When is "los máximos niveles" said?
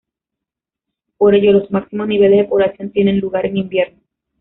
1.51-2.39